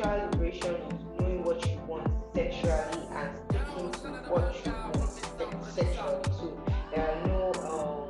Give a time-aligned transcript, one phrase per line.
[0.00, 5.10] sexual liberation is knowing what you want sexually and sticking to what you want
[5.74, 6.22] sexually.
[6.38, 8.08] So there are no um,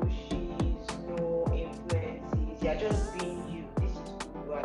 [0.00, 2.62] pushes, no influences.
[2.62, 3.64] You're just being you.
[3.80, 3.98] This is
[4.32, 4.64] who you are.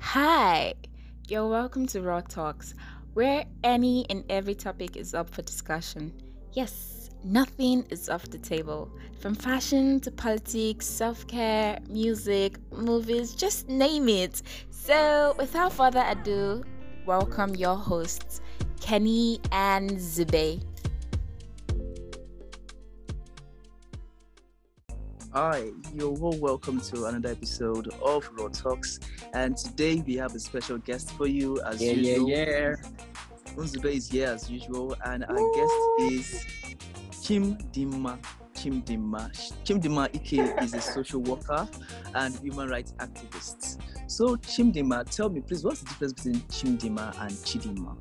[0.00, 0.74] Hi,
[1.28, 2.74] you're welcome to Raw Talks,
[3.14, 6.12] where any and every topic is up for discussion.
[6.54, 8.90] Yes, nothing is off the table.
[9.20, 14.42] From fashion to politics, self care, music, movies, just name it.
[14.70, 16.62] So, without further ado,
[17.06, 18.40] welcome your hosts,
[18.80, 20.62] Kenny and Zube.
[25.32, 29.00] Hi, you're all welcome to another episode of Raw Talks.
[29.34, 32.28] And today we have a special guest for you as Yeah, usual.
[32.30, 32.74] yeah, yeah.
[33.54, 35.74] Unzube is here as usual, and our guest
[36.12, 36.44] is
[37.26, 38.18] Chimdima.
[38.54, 39.30] Chimdima.
[39.64, 41.68] Chimdima Ike is a social worker
[42.14, 43.80] and human rights activist.
[44.06, 47.96] So, Chimdima, tell me, please, what's the difference between Chimdima and Chidima?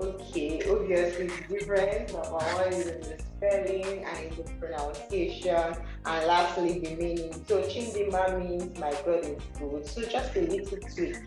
[0.00, 5.74] Okay, obviously the difference number is in the spelling and in the pronunciation,
[6.06, 7.44] and lastly the meaning.
[7.46, 9.86] So Chimdima means my God is good.
[9.86, 11.18] So just a little tweak.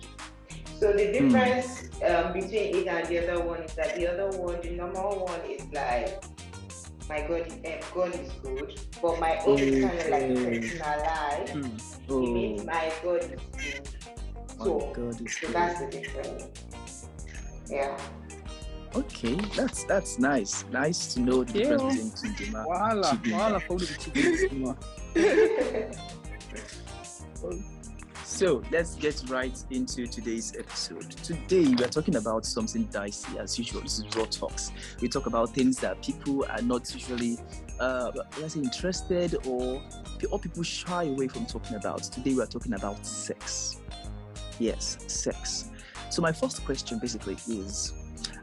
[0.79, 4.59] So the difference um, between it and the other one is that the other one,
[4.61, 6.23] the normal one is like
[7.09, 10.43] my God, um, God is good, but my own is kind of like Okay.
[10.45, 11.51] personalized.
[11.53, 11.65] Hmm.
[11.65, 13.89] It Oh, means my God is good.
[14.57, 15.55] my So, God, it's so good.
[15.55, 17.09] that's the difference.
[17.69, 17.97] Yeah.
[18.95, 20.65] Okay, that's that's nice.
[20.71, 21.77] Nice to know the Yeah.
[21.77, 23.33] difference between Chimdima Wahala, and Chidima.
[23.33, 24.27] wahala for the chicken.
[28.43, 31.09] So let's get right into today's episode.
[31.11, 33.79] Today we are talking about something dicey as usual.
[33.79, 34.73] This is raw talks.
[34.99, 37.39] We talk about things that people are not usually,
[37.79, 39.81] uh, let's say, interested or
[40.29, 42.03] or people shy away from talking about.
[42.03, 43.79] Today we are talking about sex.
[44.59, 45.69] Yes, sex.
[46.09, 47.93] So my first question basically is.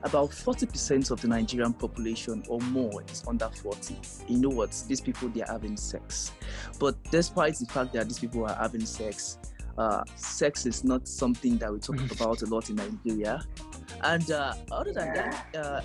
[0.02, 3.96] About 40% of the Nigerian population or more is under 40.
[4.28, 4.70] You know what?
[4.88, 6.32] These people, they are having sex.
[6.78, 9.38] But despite the fact that these people are having sex,
[9.78, 13.42] uh, sex is not something that we talk about a lot in Nigeria.
[14.02, 15.80] And uh, other than that, uh,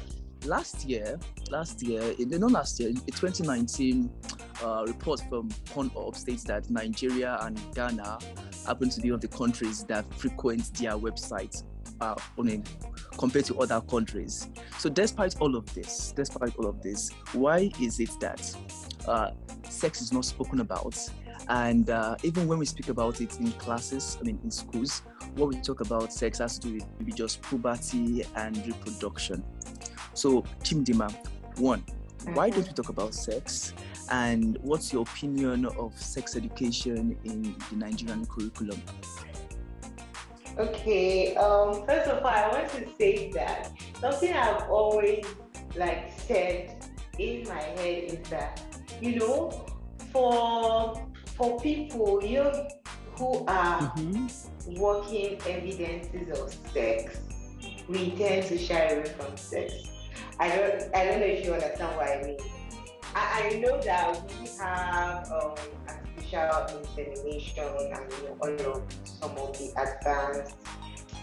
[0.45, 1.19] last year,
[1.49, 4.09] last year, in the not last year, in 2019,
[4.63, 8.19] uh, report from Pornhub states that Nigeria and Ghana
[8.65, 11.63] happen to be one of the countries that frequent their websites
[12.01, 12.63] uh, on a,
[13.17, 14.47] compared to other countries.
[14.77, 18.55] So, despite all of this, despite all of this, why is it that
[19.07, 19.31] uh,
[19.69, 20.97] sex is not spoken about?
[21.49, 25.01] And uh, even when we speak about it in classes, I mean, in schools,
[25.35, 29.43] what we talk about sex has to do with maybe just puberty and reproduction.
[30.13, 31.13] So, Chimdima,
[31.57, 31.83] one,
[32.33, 33.73] why don't we talk about sex?
[34.09, 38.81] And what's your opinion of sex education in the Nigerian curriculum?
[40.57, 45.25] Okay, um, first of all, I want to say that something I've always
[45.75, 46.85] like said
[47.19, 48.61] in my head is that
[49.01, 49.65] you know,
[50.11, 52.51] for for people you
[53.17, 54.75] who are Mm-hmm.
[54.79, 57.19] working evidences of sex,
[57.87, 59.73] we tend to shy away from sex.
[60.39, 62.37] I don't I don't know if you understand what I mean.
[63.15, 65.55] I, I know that we have um,
[65.87, 67.63] artificial insemination
[67.93, 70.55] and you know, all of some of the advanced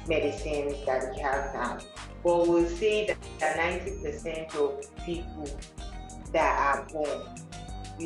[0.08, 1.78] medicines that we have now.
[2.24, 5.48] But we'll say that, that 90% of people
[6.32, 7.20] that are born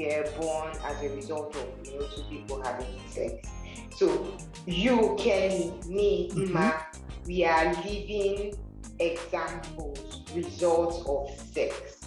[0.04, 3.48] were born as a result of you know two people having sex.
[3.96, 4.06] So
[4.66, 6.50] you, Kenny, me, Mhm.
[6.50, 6.86] Ima,
[7.26, 8.54] we are living
[8.98, 12.00] examples, results of sex.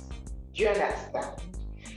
[0.54, 1.42] Do you understand?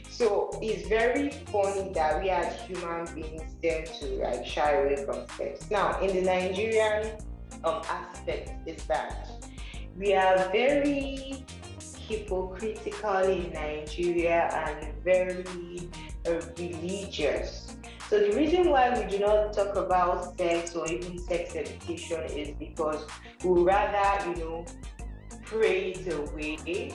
[0.08, 5.26] So it's very funny that we as human beings tend to like shy away from
[5.36, 5.70] sex.
[5.70, 7.18] Now, in the Nigerian
[7.64, 9.28] um, aspect is that
[9.96, 11.44] we are very
[12.08, 15.88] hypocritical in Nigeria and very
[16.26, 17.76] uh, religious.
[18.08, 22.50] So the reason why we do not talk about sex or even sex education is
[22.58, 23.06] because
[23.44, 24.64] we rather, you know,
[25.44, 26.94] pray it away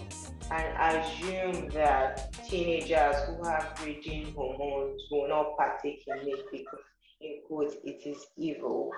[0.52, 6.80] and assume that teenagers who have raging hormones will not partake in it because
[7.20, 8.92] in quotes it is evil.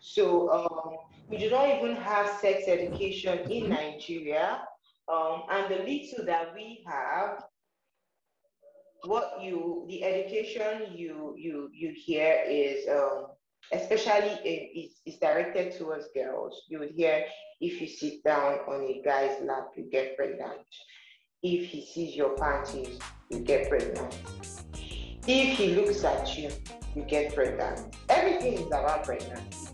[0.00, 0.96] So um,
[1.28, 4.62] we do not even have sex education in Nigeria.
[5.12, 7.44] Um, and the little that we have,
[9.04, 13.26] what you the education you you you hear is um,
[13.72, 16.62] especially is, is directed towards girls.
[16.68, 17.24] You would hear
[17.60, 20.66] if you sit down on a guy's lap, you get pregnant.
[21.42, 22.98] if he sees your panties,
[23.30, 24.18] you get pregnant.
[25.26, 26.50] If he looks at you,
[26.96, 27.96] you get pregnant.
[28.08, 29.68] Everything is about pregnancy.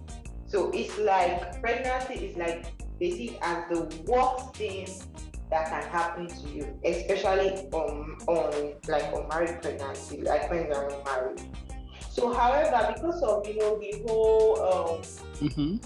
[0.47, 2.67] So it's like pregnancy is like
[3.01, 4.87] they see it as the worst thing
[5.51, 11.41] that can happen to you, especially on on like unmarried pregnancy, like when you're unmarried.
[12.11, 15.03] So, however, because of you know the whole um,
[15.41, 15.77] mm-hmm.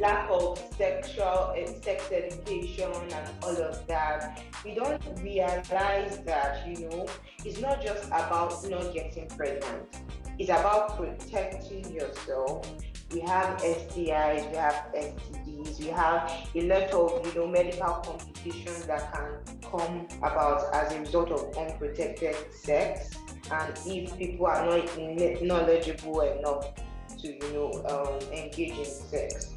[0.00, 6.66] lack of sexual and eh, sex education and all of that, we don't realize that
[6.66, 7.06] you know
[7.44, 10.00] it's not just about not getting pregnant.
[10.38, 12.66] It's about protecting yourself
[13.12, 18.86] we have STIs, we have STDs, we have a lot of you know medical complications
[18.86, 23.16] that can come about as a result of unprotected sex.
[23.50, 26.72] And if people are not knowledgeable enough
[27.18, 29.50] to you know um, engage in sex.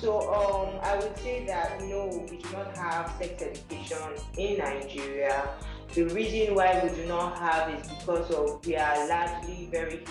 [0.00, 3.98] So um, I would say that know we do not have sex education
[4.38, 5.48] in Nigeria.
[5.94, 10.02] The reason why we do not have is because of we are largely very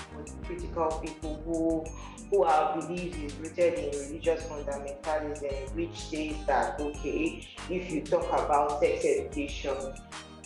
[0.46, 1.84] critical people who
[2.30, 8.24] who our beliefs is rooted in religious fundamentalism, which says that okay, if you talk
[8.32, 9.76] about sex education,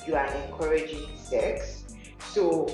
[0.07, 1.85] you are encouraging sex.
[2.17, 2.65] So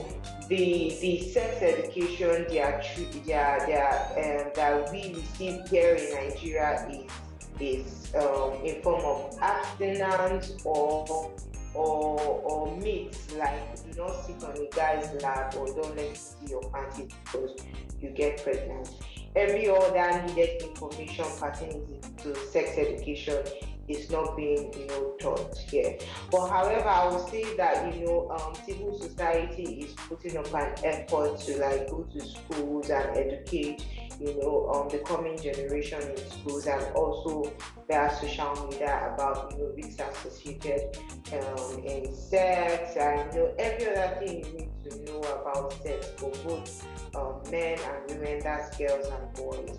[0.47, 2.81] the the sex education they are
[3.25, 7.11] they are, they are, um, that we receive here in Nigeria is
[7.59, 11.29] is um, in form of abstinence or
[11.73, 16.15] or or myths like do not sit on a guy's lap or don't let me
[16.15, 17.55] see your panties because
[18.01, 18.89] you get pregnant.
[19.35, 23.43] Every other needed information pertaining to sex education
[23.87, 25.97] is not being you know taught here.
[26.31, 30.73] But however, I would say that you know um, civil society is putting up an
[30.83, 33.85] effort to like go to schools and educate
[34.19, 37.51] you know um, the coming generation in schools and also
[37.87, 40.97] via social media about you know risks associated
[41.33, 46.11] um, in sex and you know every other thing you need to know about sex
[46.17, 49.77] for both um, men and women, that's girls and boys.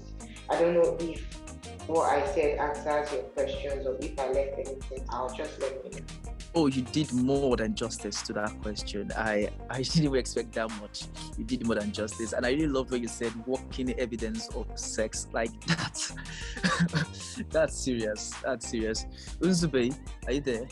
[0.50, 1.20] I don't know if
[1.86, 5.90] what I said answers your questions or if I left anything out, just let me
[5.90, 6.33] know.
[6.56, 9.10] Oh, you did more than justice to that question.
[9.16, 11.06] I I didn't expect that much.
[11.36, 13.32] You did more than justice, and I really love what you said.
[13.44, 15.98] Walking evidence of sex like that.
[17.50, 18.32] that's serious.
[18.44, 19.06] That's serious.
[19.40, 19.96] Unzube,
[20.26, 20.66] are you there?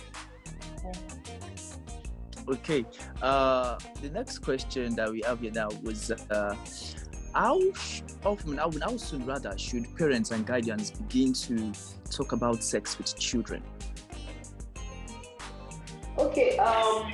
[2.49, 2.85] Okay.
[3.21, 6.55] Uh, the next question that we have here now was uh,
[7.35, 7.61] how
[8.25, 11.73] often, how, how soon rather, should parents and guardians begin to
[12.11, 13.63] talk about sex with children?
[16.19, 16.57] Okay.
[16.59, 17.13] Um.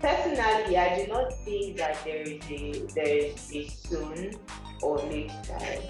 [0.00, 4.34] Personally, I do not think that there is a there is a soon
[4.80, 5.82] or late time.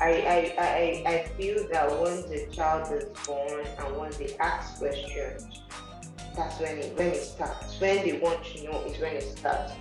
[0.00, 4.78] I, I, I, I feel that once the child is born and once they ask
[4.78, 5.62] questions,
[6.36, 7.80] that's when it when it starts.
[7.80, 9.72] When they want to know is when it starts.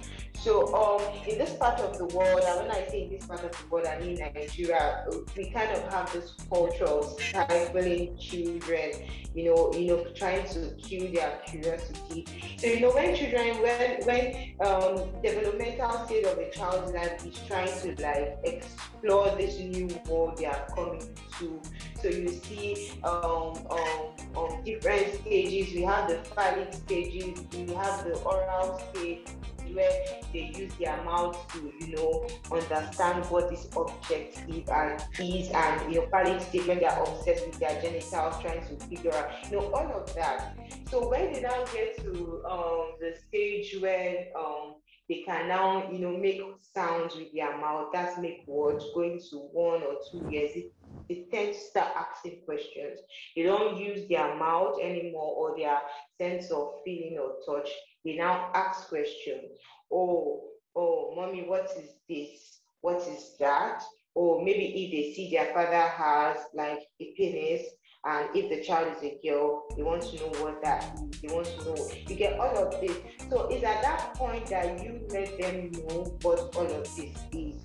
[0.48, 3.44] So um, in this part of the world, and when I say in this part
[3.44, 5.06] of the world, I mean Nigeria,
[5.36, 8.92] we kind of have this culture of stifling children,
[9.36, 12.26] you know, you know, trying to kill their curiosity.
[12.60, 17.38] So you know, when children, when when um, developmental state of a child's life is
[17.46, 21.62] trying to like explore this new world they are coming to.
[22.02, 25.74] So you see um, um, um different stages.
[25.74, 29.28] We have the phallic stages, we have the oral stage
[29.74, 29.92] where
[30.34, 35.94] they use their mouth to, you know, understand what this object is and is, and
[35.94, 39.30] you know, phallic state when they are obsessed with their genitals, trying to figure out,
[39.52, 40.58] you know, all of that.
[40.90, 44.76] So when they now get to um, the stage when um,
[45.10, 46.42] they can now, you know, make
[46.74, 50.74] sounds with their mouth, that's make words, going to one or two years, it,
[51.08, 53.00] they tend to start asking questions.
[53.36, 55.80] They don't use their mouth anymore or their
[56.18, 57.70] sense of feeling or touch.
[58.08, 59.60] They now ask questions.
[59.92, 60.40] Oh,
[60.78, 62.62] oh, mommy, what is this?
[62.80, 63.84] What is that?
[64.16, 67.68] Or maybe if they see their father has like a penis,
[68.06, 70.98] and if the child is a girl, they want to know what that.
[71.22, 71.90] They want to know.
[72.08, 72.96] You get all of this.
[73.30, 77.62] So it's at that point that you let them know what all of this is.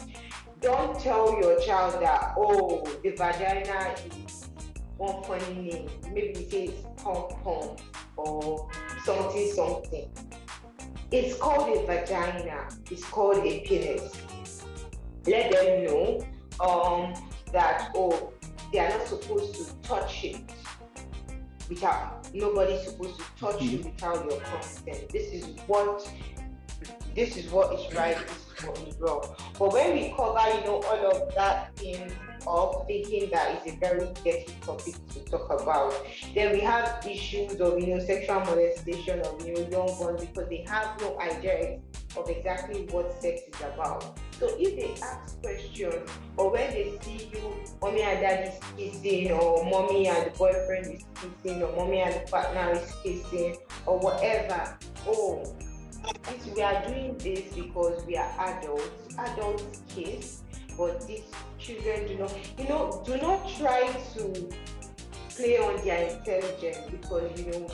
[0.60, 3.94] Don't tell your child that, oh, the vagina
[4.26, 4.48] is
[5.02, 5.90] one funny name.
[6.14, 7.76] Maybe we say it's pom pom
[8.16, 8.70] or
[9.04, 10.08] something something.
[11.10, 12.68] It's called a vagina.
[12.88, 14.12] It's called a penis.
[15.26, 16.26] Let them know
[16.60, 17.14] um,
[17.52, 18.32] that oh
[18.72, 20.52] they are not supposed to touch it
[21.68, 23.76] without nobody's supposed to touch mm-hmm.
[23.76, 25.08] you without your consent.
[25.10, 26.08] This is what
[27.14, 29.36] this is what is right, this is for a wrong.
[29.58, 32.10] But when we cover, you know, all of that in
[32.46, 35.94] of thinking that it's a very dirty topic to talk about,
[36.34, 40.48] then we have issues of you know sexual molestation of you know young ones because
[40.48, 41.78] they have no idea
[42.16, 44.18] of exactly what sex is about.
[44.38, 49.32] So if they ask questions or when they see you, mommy and daddy is kissing,
[49.32, 53.56] or mommy and the boyfriend is kissing, or mommy and the partner is kissing,
[53.86, 55.54] or whatever, oh,
[56.54, 59.16] we are doing this because we are adults.
[59.18, 60.42] Adults kiss,
[60.76, 61.22] but these
[61.58, 62.34] children do not.
[62.58, 64.50] You know, do not try to
[65.30, 67.68] play on their intelligence because you know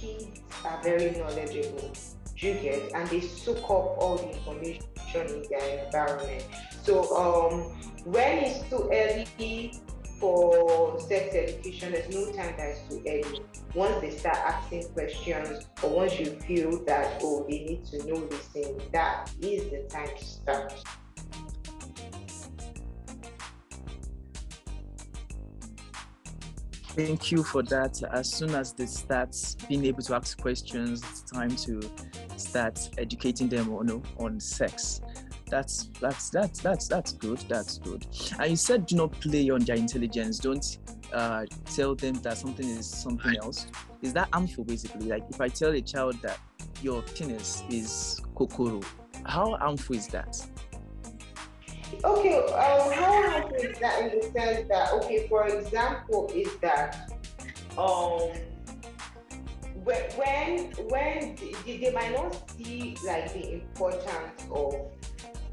[0.00, 0.26] kids
[0.64, 1.92] are very knowledgeable.
[2.36, 6.44] You get and they soak up all the information in their environment.
[6.82, 7.60] So um,
[8.04, 9.74] when it's too early
[10.20, 13.42] for sex education, there's no time that is too early.
[13.74, 18.20] Once they start asking questions, or once you feel that oh they need to know
[18.26, 20.72] this thing, that is the time to start.
[26.98, 28.02] Thank you for that.
[28.10, 29.36] As soon as they start
[29.68, 31.80] being able to ask questions, it's time to
[32.36, 35.00] start educating them on on sex.
[35.48, 37.38] That's that's that's that's that's good.
[37.48, 38.04] That's good.
[38.40, 40.40] And you said do not play on their intelligence.
[40.40, 40.78] Don't
[41.12, 43.68] uh, tell them that something is something else.
[44.02, 45.06] Is that harmful basically?
[45.06, 46.40] Like if I tell a child that
[46.82, 48.82] your penis is kokoro,
[49.24, 50.36] how harmful is that?
[52.04, 57.10] Okay, um, how is that in the sense that okay, for example, is that
[57.76, 58.30] um
[59.84, 64.74] when when they, might not see like the importance of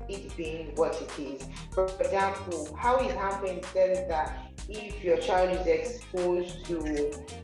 [0.10, 1.48] it being what it is.
[1.72, 6.78] For example, how it happens is that if your child is exposed to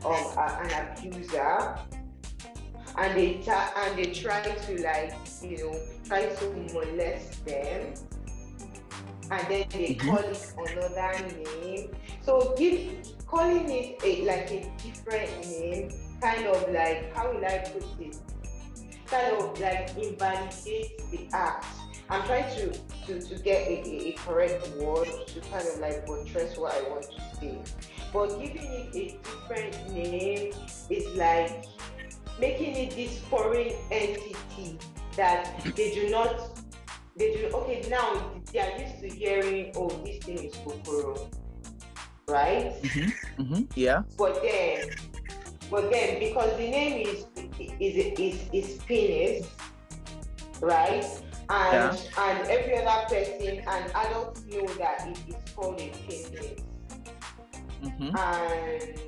[0.04, 1.78] um, an abuser
[2.98, 7.94] and they ta- and they try to like you know try to molest them
[9.32, 10.10] and then they mm-hmm.
[10.10, 11.26] call it another
[11.64, 12.90] name so give
[13.26, 18.16] calling it a like a different name kind of like how will I put it
[19.06, 21.64] kind of like invalidates the act
[22.10, 22.72] I'm trying to
[23.06, 27.04] to, to get a, a, correct word to kind of like buttress what I want
[27.04, 27.58] to say.
[28.12, 30.52] But giving it a different name
[30.90, 31.64] is like
[32.38, 34.78] making it this foreign entity
[35.16, 36.61] that they do not
[37.16, 41.28] they do okay now they are used to hearing oh this thing is kokoro
[42.28, 43.42] right mm-hmm.
[43.42, 43.62] Mm-hmm.
[43.74, 44.88] yeah but then
[45.70, 47.26] but then because the name is
[47.80, 49.46] is is, is penis
[50.60, 51.04] right
[51.50, 52.24] and yeah.
[52.24, 56.62] and every other person and adults know that it is called a penis.
[57.82, 58.16] Mm-hmm.
[58.16, 59.02] And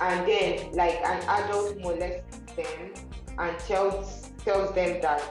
[0.00, 2.94] and then like an adult molests them
[3.38, 5.22] and tells tells them that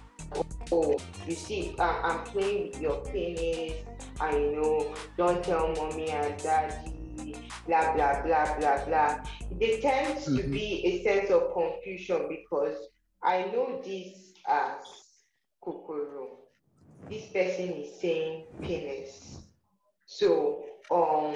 [0.71, 3.73] oh you see um, I'm playing with your penis
[4.19, 6.95] I know don't tell mommy and daddy
[7.67, 9.17] blah blah blah blah blah.
[9.59, 10.37] There tends mm-hmm.
[10.37, 12.75] to be a sense of confusion because
[13.23, 14.85] I know this as
[15.63, 16.45] kokoro
[17.09, 19.39] this person is saying penis.
[20.05, 21.33] So um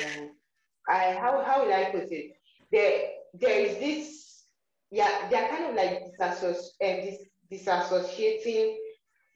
[0.88, 2.34] I how how would I put it?
[2.72, 4.46] There there is this
[4.92, 6.34] yeah they're kind of like uh,
[6.80, 8.76] dis- disassociating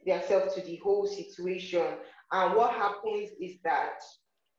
[0.06, 1.86] themselves to the whole situation.
[2.32, 4.00] And what happens is that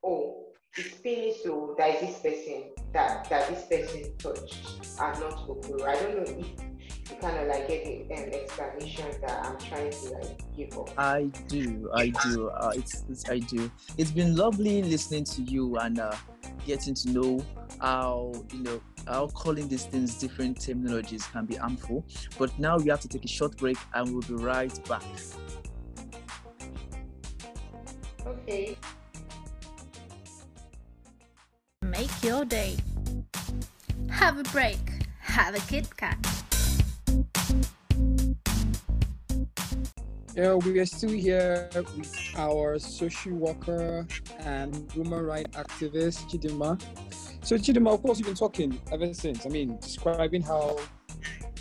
[0.04, 0.44] oh
[0.76, 4.66] it's penis so that this person that that this person touched
[5.00, 5.86] and not Kokoro.
[5.86, 6.73] I don't know if
[7.20, 10.90] kind of like get an explanation that I'm trying to like give up.
[10.98, 12.48] I do, I do.
[12.48, 13.70] Uh, it's, it's I do.
[13.98, 16.14] It's been lovely listening to you and uh,
[16.66, 17.44] getting to know
[17.80, 22.04] how you know how calling these things different terminologies can be harmful.
[22.38, 25.02] But now we have to take a short break and we'll be right back.
[28.26, 28.76] Okay.
[31.82, 32.76] Make your day.
[34.08, 34.78] Have a break.
[35.20, 36.43] Have a Kit Kat.
[40.36, 44.04] Yeah, we are still here with our social worker
[44.40, 46.80] and human rights activist, Chidima.
[47.40, 49.46] So, Chidima, of course, you've been talking ever since.
[49.46, 50.78] I mean, describing how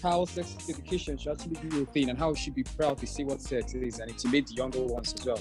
[0.01, 3.07] how sex education should actually be a thing and how we should be proud to
[3.07, 5.39] see what sex is and intimidate the younger ones as well.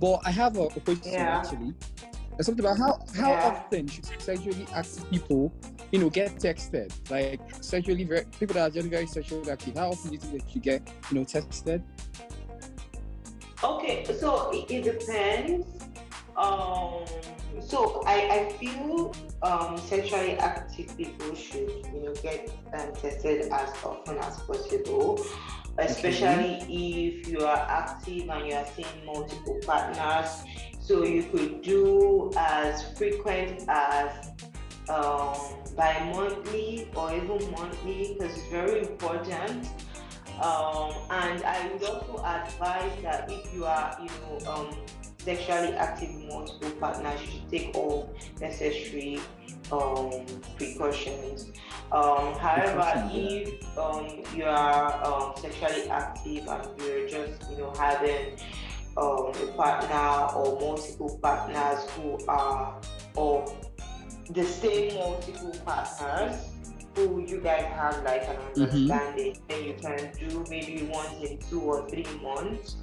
[0.00, 1.38] But I have a, a question yeah.
[1.38, 1.74] actually.
[2.30, 3.46] There's something about how how yeah.
[3.46, 5.52] often should sexually active people,
[5.92, 6.92] you know, get texted?
[7.10, 9.76] Like sexually very people that are generally very sexually active.
[9.76, 11.82] How often do you think they should get, you know, texted?
[13.62, 15.66] Okay, so it, it depends.
[16.36, 17.04] Um,
[17.60, 23.70] so I, I feel um, sexually active people should you know get um, tested as
[23.84, 25.20] often as possible.
[25.78, 30.44] especially if you are active and you are seeing multiple partners.
[30.80, 34.30] So you could do as frequent as
[34.88, 35.36] um,
[35.76, 39.68] bi-monthly or even monthly because it's very important.
[40.40, 44.76] Um, and I would also advise that if you are, you know, um,
[45.18, 49.20] sexually active with multiple partners, you should take all necessary
[49.70, 50.24] um,
[50.56, 51.50] precautions.
[51.92, 58.38] Um, however, if um, you are um, sexually active and you're just, you know, having
[58.96, 62.80] um, a partner or multiple partners who are
[63.16, 63.54] of
[64.30, 66.49] the same multiple partners
[67.08, 68.90] who you guys have like an Mhm.
[68.90, 72.76] understanding, then you can do maybe once in two or three months.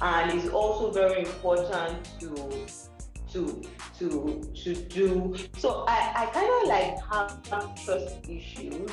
[0.00, 2.30] And it's also very important to
[3.32, 3.62] to
[3.98, 8.90] to to do so I, I kind of like have trust issues.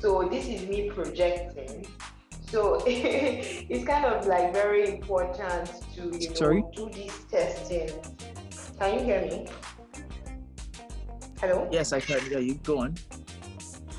[0.00, 1.86] So this is me projecting.
[2.46, 6.64] So it's kind of like very important to you know Sorry?
[6.74, 7.90] do this testing.
[8.78, 9.46] Can you hear me?
[11.40, 11.68] Hello?
[11.70, 12.54] Yes, I can hear you.
[12.62, 12.94] Go on.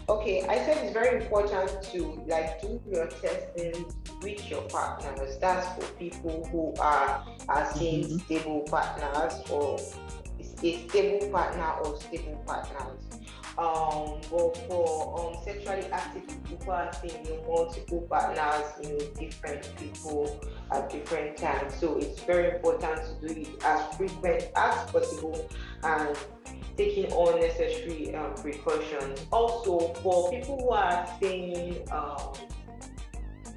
[0.07, 3.85] Okay, I said it's very important to like do your testing
[4.21, 5.37] with your partners.
[5.41, 8.21] That's for people who are are seeing Mhm.
[8.25, 9.79] stable partners or
[10.39, 10.43] a
[10.89, 13.01] stable partner or stable partners.
[13.57, 18.89] Um, but for um, sexually active people who are seeing you know, multiple partners, you
[18.89, 21.73] know, different people at different times.
[21.75, 25.49] So it's very important to do it as frequent as possible
[25.83, 26.17] and
[26.77, 29.25] taking all necessary um, precautions.
[29.31, 32.33] Also, for people who are seeing, um,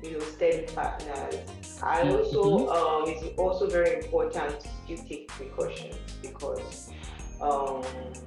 [0.02, 5.96] you know, steady partners, I also um, it's also very important to still take precautions
[6.22, 6.90] because
[7.40, 7.82] um,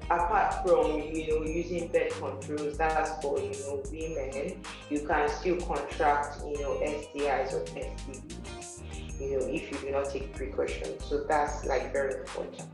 [0.09, 5.57] apart from you know using birth controls, that's for you know women, you can still
[5.61, 8.81] contract you know STIs or STDs,
[9.19, 11.03] you know, if you do not take precautions.
[11.05, 12.67] So that's like very important.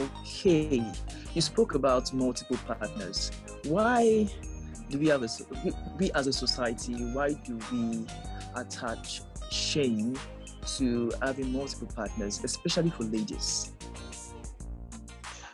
[0.00, 0.84] Okay,
[1.34, 3.32] you spoke about multiple partners.
[3.64, 4.28] Why
[4.90, 5.28] do we have a
[5.64, 6.94] we, we as a society?
[7.12, 8.06] Why do we
[8.54, 10.18] attach shame
[10.76, 13.72] to having multiple partners, especially for ladies?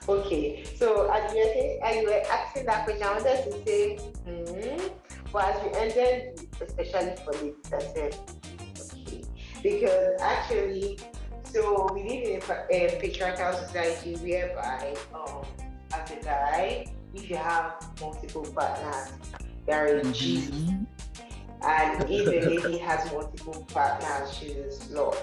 [0.07, 3.65] Okay, so as you were saying, as you were asking that question, I wanted to
[3.65, 4.87] say, hmm,
[5.33, 8.19] but as you ended, especially for I said,
[8.93, 9.25] okay,
[9.63, 10.99] because actually,
[11.45, 15.45] so we live in a, a patriarchal society whereby, um,
[15.95, 19.13] as a guy, if you have multiple partners,
[19.67, 20.87] there is G, Mhm.
[21.63, 25.17] and if a lady has multiple partners, she's a slut.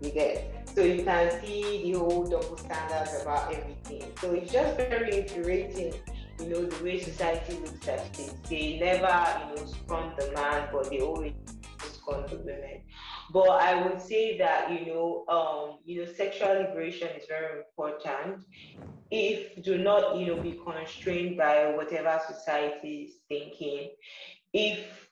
[0.00, 4.02] You get so you can see the whole double standards about everything.
[4.18, 5.92] So it's just very infuriating,
[6.38, 8.32] you know, the way society looks at things.
[8.48, 9.14] They never,
[9.50, 11.34] you know, scorn the man, but they always
[11.92, 12.80] scorn the women.
[13.30, 18.46] But I would say that, you know, um, you know, sexual liberation is very important.
[19.10, 23.90] If do not, you know, be constrained by whatever society is thinking.
[24.54, 25.10] If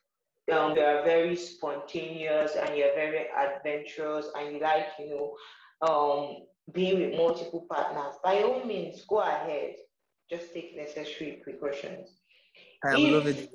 [0.51, 5.35] um, you are very spontaneous and you're very adventurous and you like, you know,
[5.83, 6.37] um,
[6.73, 9.75] being with multiple partners, by all means, go ahead.
[10.31, 12.21] Just take necessary precautions.
[12.85, 13.49] I am If- loving.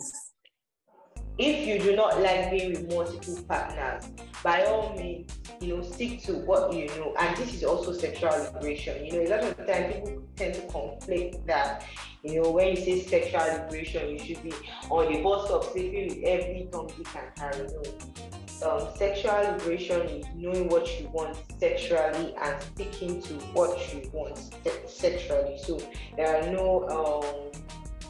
[1.40, 4.06] If you do not like being with multiple partners,
[4.44, 7.16] by all means, you know, stick to what you know.
[7.18, 9.04] And this is also sexual liberation.
[9.04, 11.86] You know, a lot of the time people tend to conflict that,
[12.24, 14.54] you know, when you say sexual liberation, you should be
[14.92, 17.68] on the bus stop sleeping with every Tom, Dick, and Harry.
[17.68, 18.43] No.
[18.66, 24.38] Um, sexual liberation is knowing what you want sexually and sticking to what you want
[24.38, 25.58] se- sexually.
[25.62, 25.82] So
[26.16, 27.52] there are no um,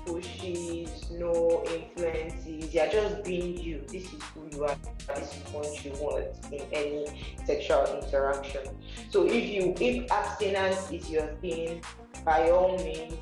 [0.06, 2.74] pushes, no influences.
[2.74, 3.84] You're just being you.
[3.88, 4.78] This is who you are.
[5.16, 8.78] This is what you want in any sexual interaction.
[9.10, 11.82] So if you if abstinence is your thing,
[12.24, 13.16] by all means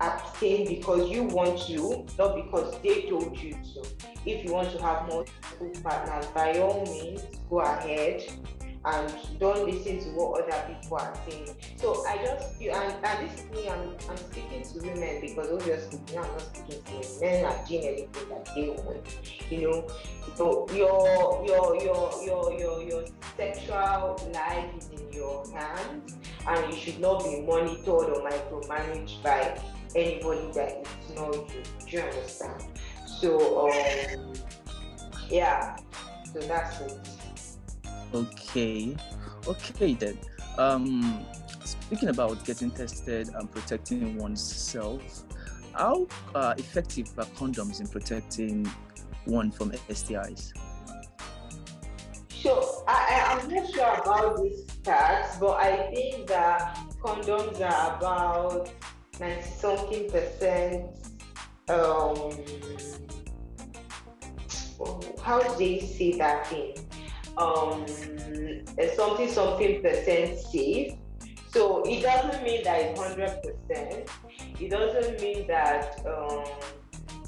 [0.00, 4.09] abstain because you want to, not because they told you to.
[4.26, 8.22] If you want to have multiple partners, by all means go ahead
[8.84, 11.54] and don't listen to what other people are saying.
[11.76, 15.50] So I just feel, and, and this is me, I'm, I'm speaking to women because
[15.50, 17.42] obviously now I'm not speaking to men.
[17.42, 19.50] Men are doing anything that they want.
[19.50, 19.88] You know,
[20.34, 23.04] so your your your your your your
[23.36, 29.60] sexual life is in your hands, and you should not be monitored or micromanaged by
[29.94, 31.62] anybody that is not you.
[31.86, 32.64] Do you understand?
[33.20, 34.32] So um,
[35.28, 35.76] yeah.
[36.32, 36.98] So that's it.
[38.14, 38.96] Okay,
[39.46, 40.18] okay then.
[40.58, 41.24] Um,
[41.64, 45.24] speaking about getting tested and protecting oneself,
[45.74, 48.66] how uh, effective are condoms in protecting
[49.26, 50.52] one from STIs?
[52.30, 58.70] So I, I'm not sure about these stats, but I think that condoms are about
[59.20, 60.86] 90 something percent.
[61.68, 62.32] Um,
[65.22, 66.74] how do they say that thing?
[67.36, 67.86] Um,
[68.96, 70.94] something something percent safe.
[71.50, 74.08] So it doesn't mean that it's hundred percent.
[74.60, 76.44] It doesn't mean that um,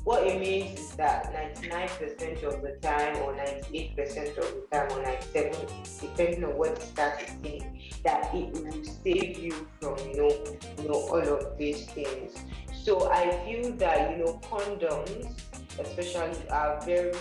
[0.04, 5.02] what it means is that 99% of the time, or 98% of the time, or
[5.02, 5.52] 97,
[6.00, 10.94] depending on what the saying, that it will save you from you know, you know
[10.94, 12.34] all of these things.
[12.82, 15.40] So I feel that you know condoms,
[15.78, 17.12] especially, are very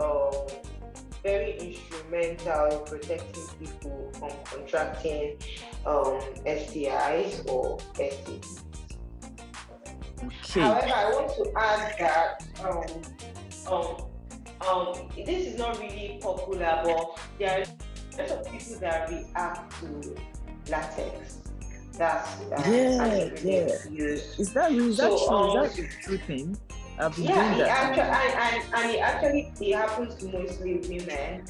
[0.00, 0.32] um,
[1.22, 5.36] very instrumental in protecting people from contracting
[5.84, 8.60] um, STIs or STDs.
[10.24, 10.60] Okay.
[10.60, 14.06] However, I want to add that um, um,
[14.66, 17.64] um, this is not really popular, but there are
[18.18, 20.16] lots of people that react to
[20.70, 21.38] latex.
[21.98, 23.90] That's uh, Yeah, yeah.
[23.90, 24.40] Used.
[24.40, 25.36] Is that is that So, true?
[25.36, 26.56] um, is that a true thing?
[26.98, 27.68] I've been Yeah, doing that.
[27.68, 31.44] actually, and, and, it actually it happens mostly women.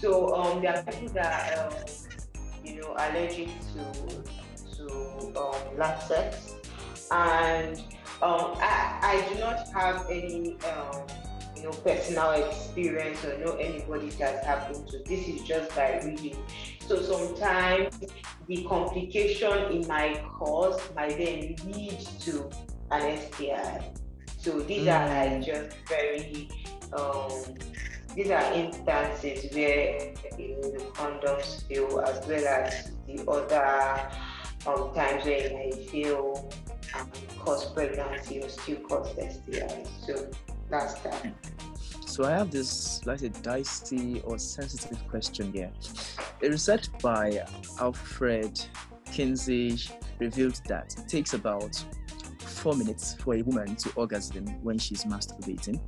[0.00, 1.74] So um, there are people that um,
[2.64, 4.22] you know allergic to
[4.76, 6.54] to um, latex,
[7.10, 7.78] and
[8.22, 11.06] um, I, I do not have any um,
[11.56, 14.98] you know personal experience or know anybody that's happened to.
[14.98, 16.36] This is just by reading.
[16.86, 18.00] So sometimes
[18.48, 22.50] the complication in my cause might then lead to
[22.90, 23.92] an STI.
[24.38, 26.48] So these are like just very
[26.92, 27.28] um,
[28.14, 34.10] these are instances where you know, the condoms fail as well as the other
[34.66, 36.50] um, times where you may fail
[36.96, 39.84] and cause pregnancy or still cause STI.
[40.06, 40.30] So
[40.70, 41.32] that's that.
[42.06, 45.70] So I have this, like a dicey or sensitive question here.
[46.42, 47.44] A research by
[47.80, 48.60] Alfred
[49.12, 49.78] Kinsey
[50.18, 51.84] revealed that it takes about
[52.58, 55.80] four minutes for a woman to orgasm when she's masturbating,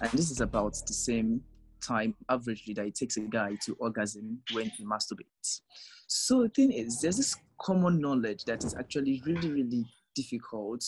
[0.00, 1.40] and this is about the same
[1.80, 5.60] time averagely that it takes a guy to orgasm when he masturbates.
[6.08, 9.84] So the thing is, there's this common knowledge that is actually really, really
[10.14, 10.84] difficult,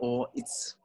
[0.00, 0.76] or it's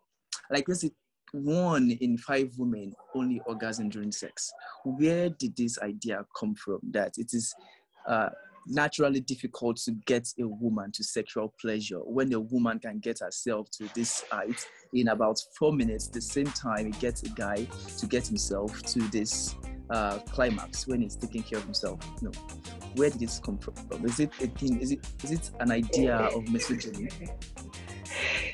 [0.49, 0.91] like say
[1.33, 4.51] one in five women only orgasm during sex.
[4.85, 6.79] Where did this idea come from?
[6.91, 7.53] That it is
[8.07, 8.29] uh,
[8.67, 13.69] naturally difficult to get a woman to sexual pleasure when a woman can get herself
[13.71, 17.67] to this height in about four minutes, the same time it gets a guy
[17.97, 19.55] to get himself to this
[19.89, 21.99] uh, climax when he's taking care of himself.
[22.21, 22.31] No.
[22.95, 23.73] Where did this come from?
[24.05, 24.79] Is it a thing?
[24.79, 27.09] Is it is it an idea of misogyny?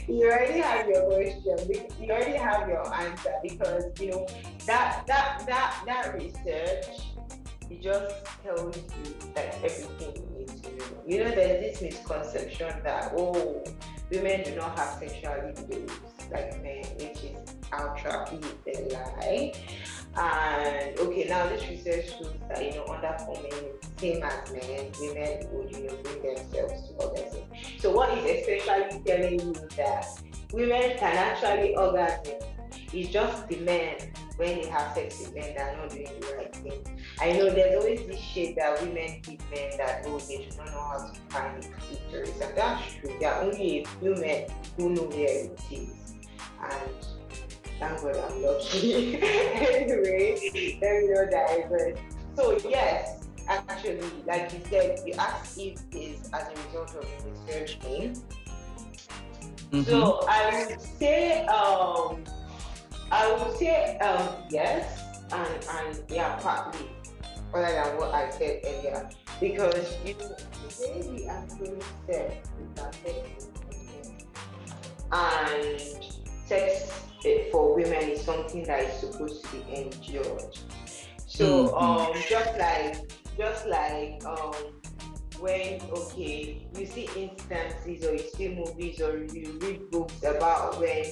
[0.07, 1.87] you already have your question.
[1.99, 4.27] You already have your answer because you know
[4.65, 7.14] that that that that research
[7.69, 10.85] it just tells you that everything you need to know.
[11.05, 13.63] You know, there's this misconception that oh,
[14.11, 15.91] women do not have sexual libidos
[16.31, 19.53] like men, which is outright a lie.
[20.17, 23.65] And okay, now this research shows that you know under four men,
[23.97, 27.43] same as men, women would you know bring themselves to orgasm.
[27.79, 30.05] So what is essentially telling you that
[30.53, 32.35] women can actually orgasm
[32.93, 33.95] it's just the men
[34.37, 36.99] when they have sex with men that are not doing the right thing.
[37.21, 40.67] I know there's always this shade that women give men that oh they do not
[40.67, 43.15] know how to find the clitoris, and that's true.
[43.19, 46.13] There are only a few men who know where it is,
[46.61, 46.91] and
[47.79, 49.15] thank God I'm lucky.
[49.21, 51.69] anyway, let me know that.
[51.69, 51.99] But
[52.35, 57.07] so yes, actually, like you said, you asked if it's as a result of
[57.47, 58.21] researching.
[59.71, 59.85] Mhm.
[59.85, 62.23] So I would say um
[63.11, 66.89] I would say um yes and and yeah partly
[67.53, 72.41] other than what I said earlier because you know the way we actually said
[72.75, 73.47] that sex
[75.11, 75.81] and
[76.47, 76.91] sex
[77.51, 80.57] for women is something that is supposed to be endured.
[81.25, 81.81] So Mhm.
[81.81, 84.53] um just like just like um
[85.45, 91.05] when okay you see instances or you see movies or you read books about when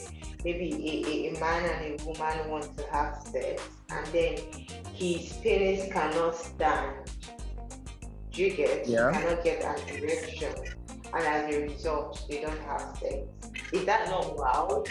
[0.44, 4.34] maybe a, a, a man and a woman want to have sex and then
[4.96, 7.12] his penis cannot stand.
[8.34, 8.88] You get?
[8.88, 9.12] Yeah.
[9.12, 10.54] cannot get an erection
[11.14, 13.28] and as a result they don't have sex.
[13.72, 14.90] Is that not wild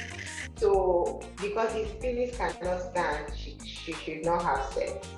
[0.55, 5.09] so because his penis cannot stand she, she should not have sex.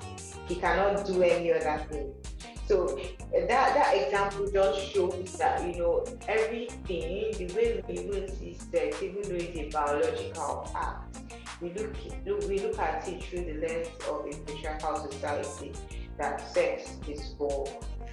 [0.47, 2.11] He cannot do any other thing
[2.67, 2.99] so
[3.31, 9.03] that that example just shows that you know everything, the way we even see sex,
[9.03, 11.17] even though it's a biological act,
[11.61, 15.73] we look, look we look at it through the lens of a patriarchal society
[16.17, 17.67] that sex is for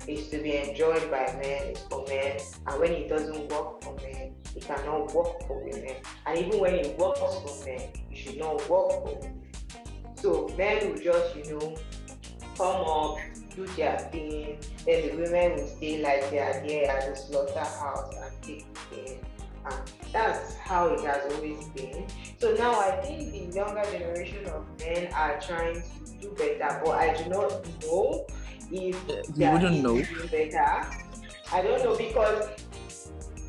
[0.08, 3.94] is to be enjoyed by men, it's for men, and when it doesn't work for
[4.02, 5.94] men, it cannot work for women.
[6.26, 9.42] And even when it works for men, it should not work for women.
[10.16, 11.76] So men will just, you know,
[12.56, 13.18] come up,
[13.54, 18.14] do their thing, then the women will stay like they are there at the slaughterhouse
[18.16, 19.18] and take care.
[19.64, 22.06] And that's how it has always been.
[22.38, 26.90] So now I think the younger generation of men are trying to do better, but
[26.92, 28.26] I do not know
[28.70, 30.86] if they wouldn't know better.
[31.52, 32.48] I don't know because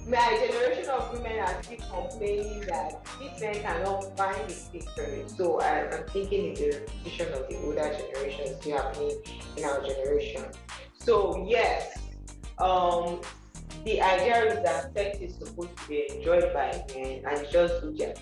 [0.07, 5.03] my generation of women are still complaining that these men cannot find a fit for
[5.03, 5.29] it.
[5.29, 9.17] So I, am thinking it's the repetition of the older generation still happening
[9.57, 10.45] in our generation.
[10.93, 11.97] So yes,
[12.59, 13.21] um,
[13.85, 17.93] the idea is that sex is supposed to be enjoyed by men and just do
[17.95, 18.13] their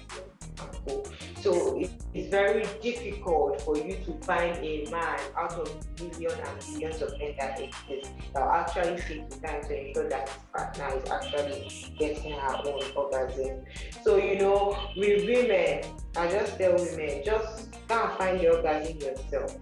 [1.41, 1.81] so
[2.13, 7.17] it's very difficult for you to find a man out of millions and millions of
[7.17, 11.09] men that exist that will actually take the time to ensure that his partner is
[11.09, 13.63] actually getting her own orgasm.
[14.03, 15.83] So you know, with women,
[16.15, 19.57] I just tell women, just go and find the orgasm yourself.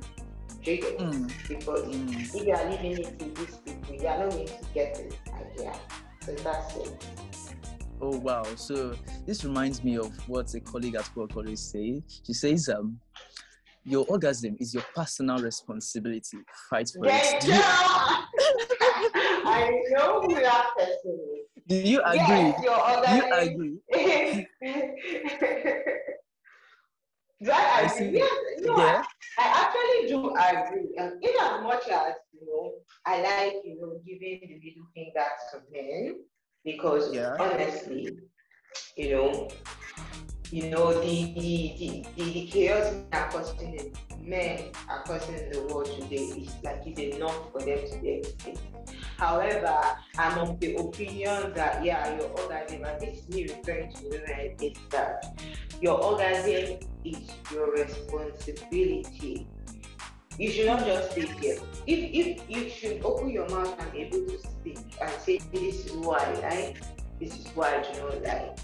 [0.62, 1.32] Mm.
[1.47, 2.36] Because mm.
[2.36, 5.17] if you are leaving it to these people, you are not going to get it
[5.34, 5.73] idea.
[6.25, 7.06] So that's it.
[8.01, 8.43] Oh wow!
[8.55, 12.01] So this reminds me of what a colleague at work always say.
[12.25, 12.97] She says, um,
[13.83, 16.38] "Your orgasm is your personal responsibility.
[16.69, 17.53] Fight for it." You...
[19.45, 21.63] I know who that person is.
[21.67, 22.19] Do you agree?
[22.19, 23.19] Yes, your orgasm.
[23.19, 23.79] Do you agree?
[27.43, 28.17] do I agree?
[28.17, 28.31] Yes,
[28.62, 29.03] no, yeah.
[29.38, 30.89] I, I, actually do agree.
[30.99, 32.73] Um, in as much as you know,
[33.05, 36.15] I like you know giving the middle finger to men
[36.63, 37.36] because yeah.
[37.39, 38.17] honestly,
[38.95, 39.50] you know,
[40.52, 45.86] you know the the, the, the, chaos are causing men are causing in the world
[45.86, 48.62] today is like it's enough for them to be extinct.
[49.17, 49.78] However,
[50.17, 54.56] I'm of the opinion that yeah, your orgasm, and this is me referring to women,
[54.62, 55.41] is that
[55.82, 59.48] your orgasm is your responsibility
[60.39, 61.58] you should not just stay here.
[61.86, 65.86] If if you should open your mouth and be able to speak and say this
[65.86, 66.73] is why I
[67.19, 68.58] this is why I do not like.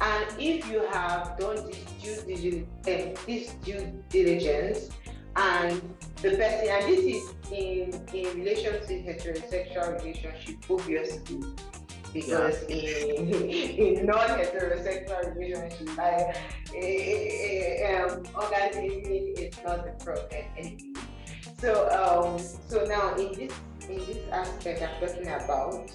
[0.00, 4.90] And if you have done this due diligence, uh, this due diligence,
[5.36, 5.80] and
[6.20, 11.40] the person, and this is in in relation to heterosexual relationship, obviously,
[12.14, 12.76] because yeah.
[12.76, 16.38] in in non-heterosexual relationships, like
[17.90, 21.02] um, orgasm is not the problem anymore.
[21.58, 23.52] So um, so now in this
[23.90, 25.90] in this aspect I'm talking about,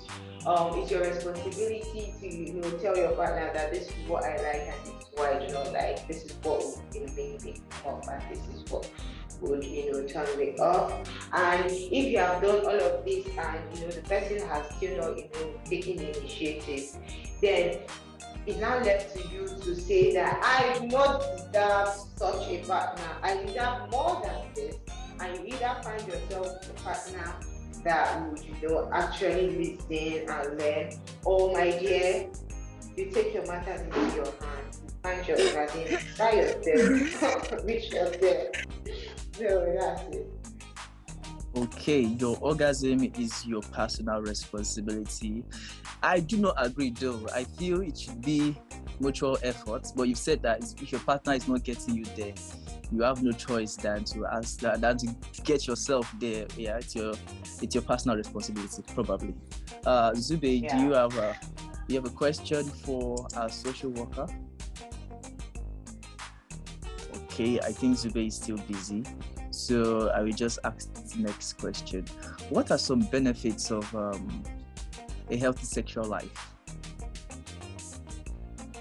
[0.46, 4.36] um, it's your responsibility to you know tell your partner that this is what I
[4.44, 6.08] like and this is what I do not like.
[6.08, 8.90] This is what will make me come and this is what
[9.42, 10.92] would you know turn me off
[11.34, 14.98] and if you have done all of this and you know the person has still
[14.98, 16.96] not you know taken the initiative
[17.42, 17.80] then
[18.46, 23.04] it's now left to you to say that I do not deserve such a partner.
[23.22, 24.76] I deserve more than this.
[25.20, 27.36] And you either find yourself a partner
[27.84, 30.92] that would, you know, actually listen and learn,
[31.26, 32.30] or my dear,
[32.96, 38.48] you take your matters into your hands, find your orgasm by yourself, reach yourself.
[41.56, 45.44] Okay, your orgasm is your personal responsibility.
[46.04, 47.28] I do not agree though.
[47.34, 48.56] I feel it should be
[49.00, 52.34] mutual effort, But you said that if your partner is not getting you there,
[52.92, 56.46] you have no choice than to ask that than to get yourself there.
[56.56, 57.14] Yeah, it's your
[57.62, 59.34] it's your personal responsibility, probably.
[59.86, 60.78] Uh Zube, yeah.
[60.78, 61.36] do you have a
[61.88, 64.28] you have a question for our social worker?
[67.40, 69.06] Okay, I think Zube is still busy.
[69.50, 72.04] So I will just ask the next question.
[72.50, 74.44] What are some benefits of um,
[75.30, 76.54] a healthy sexual life?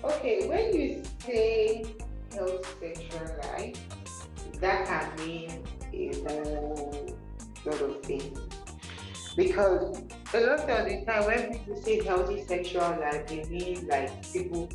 [0.02, 1.86] Okay, when you say
[2.34, 3.78] healthy sexual life,
[4.60, 5.62] that can mean
[5.94, 7.16] a whole
[7.64, 8.40] lot of things.
[9.36, 10.02] Because
[10.34, 14.68] a lot of the time when people say healthy sexual life, they mean like people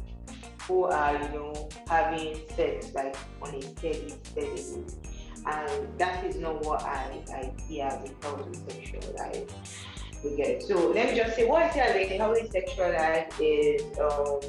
[0.62, 4.84] who are, you know, having sex like on a steady, steady
[5.45, 9.89] And that is not what I, I see as a healthy sexual life
[10.23, 10.63] we get.
[10.63, 14.39] So let me just say, what I see as a healthy sexual life is um,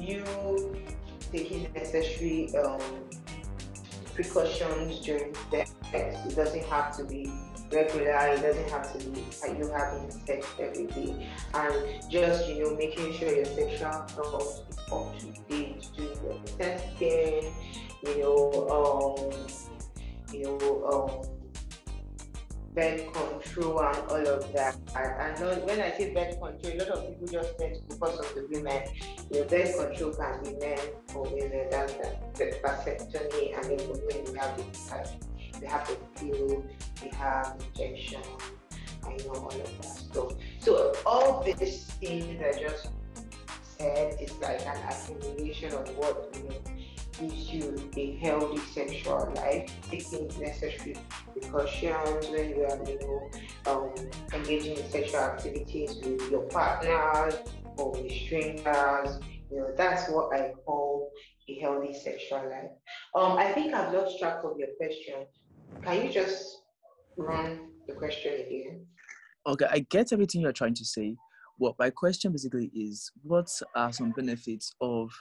[0.00, 0.24] you
[1.30, 2.80] taking necessary um,
[4.14, 5.72] precautions during sex.
[5.92, 7.30] It doesn't have to be
[7.72, 8.10] regular.
[8.10, 13.12] It doesn't have to be you having sex every day, and just you know making
[13.14, 17.52] sure your sexual health is up to date, doing your testing,
[18.04, 19.32] you know, um,
[20.32, 21.34] you know, um,
[22.74, 24.76] birth control and all of that.
[24.96, 28.48] And, when I say birth control, a lot of people just to focus on the
[28.50, 28.82] women.
[29.30, 30.78] You know, birth control can be men
[31.14, 31.66] or women.
[31.70, 34.64] That's the, vasectomy, and then for women we have the
[35.60, 36.64] we have the pill,
[37.02, 38.20] we have injection,
[39.04, 40.32] I know all of that stuff.
[40.58, 42.88] So all these things I just
[43.78, 46.74] said is like an accumulation of what you know
[47.20, 50.96] gives you a healthy sexual life, taking necessary
[51.32, 53.30] precautions when you are, you know,
[53.66, 53.94] um,
[54.32, 57.34] engaging in sexual activities with your partners
[57.76, 59.20] or with strangers.
[59.50, 61.10] You know, that's what I call
[61.48, 62.70] a healthy sexual life.
[63.14, 65.26] Um, I think I've lost track of your question.
[65.82, 66.62] Can you just
[67.16, 68.86] run the question again?
[69.46, 71.16] Okay, I get everything you're trying to say.
[71.58, 75.12] Well, my question basically is what are some benefits of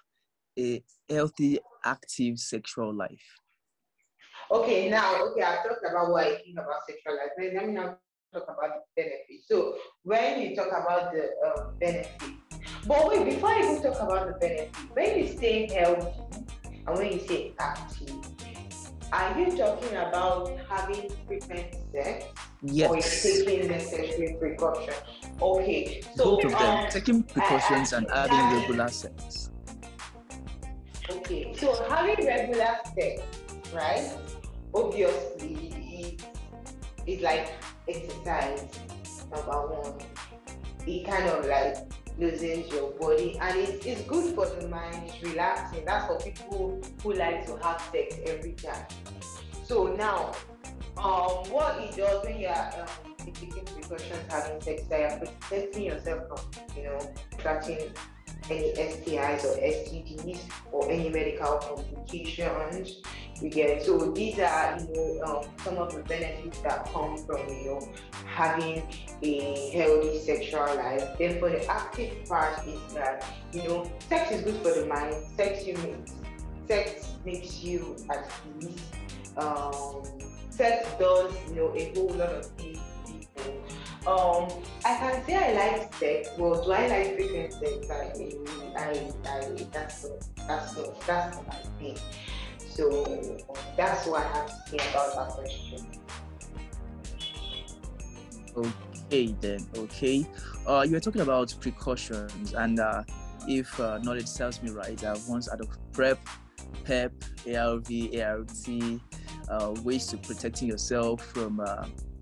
[0.58, 3.40] a healthy, active sexual life?
[4.52, 7.54] Okay, now, okay, I talked about what I think about sexual life.
[7.54, 7.98] Let me now
[8.34, 9.48] talk about the benefits.
[9.48, 12.24] So, when you talk about the uh, benefits,
[12.86, 16.10] but wait, before I even talk about the benefits, when you say healthy
[16.66, 18.33] and when you say active,
[19.14, 22.26] are you talking about having frequent sex?
[22.64, 22.90] Yes.
[22.90, 24.98] Or taking necessary precautions?
[25.40, 26.02] Okay.
[26.16, 29.52] So both of them, um, taking precautions uh, and having regular sex.
[31.10, 33.22] Okay, so having regular sex,
[33.74, 34.10] right?
[34.74, 36.18] Obviously,
[37.06, 37.52] it's like
[37.88, 38.66] exercise,
[39.30, 39.94] number one.
[40.88, 41.78] It kind of like
[42.18, 45.86] loosens your body and it's, it's good for the mind, it's relaxing.
[45.86, 48.86] That's for people who like to have sex every time.
[49.64, 50.34] So now,
[50.98, 56.28] um, what it does when you're um, taking precautions having sex, that you're protecting yourself
[56.28, 57.92] from, you know, catching
[58.50, 60.40] any STIs or STDs
[60.72, 63.02] or any medical complications
[63.42, 63.84] you get.
[63.84, 67.90] So these are, you know, um, some of the benefits that come from, you know,
[68.26, 68.84] having
[69.22, 71.18] a healthy sexual life.
[71.18, 75.16] Then for the active part is that, you know, sex is good for the mind.
[75.36, 75.96] Sex you make,
[76.68, 78.82] sex makes you at peace.
[79.38, 80.04] Um,
[80.50, 82.80] sex does, you know, a whole lot of things
[84.06, 84.50] um,
[84.86, 87.90] I can say I like sex, but do I like frequent sex?
[87.90, 88.34] I,
[88.78, 91.98] I, I, that's not, that's not, that's not my thing.
[92.58, 93.38] So
[93.78, 95.88] that's what I have to say about that question.
[98.58, 99.66] Okay then.
[99.78, 100.26] Okay.
[100.68, 103.04] Uh, you were talking about precautions, and uh,
[103.48, 106.20] if uh, knowledge serves me right, I've once out of PrEP,
[106.84, 107.14] PEP,
[107.56, 107.90] ARV,
[108.20, 109.02] ART,
[109.50, 111.62] uh, ways to protecting yourself from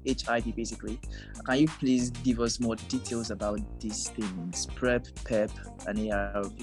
[0.08, 1.00] HIV basically.
[1.46, 5.52] Can you please give us more details about these things, PrEP, PEP,
[5.88, 6.54] and ARV?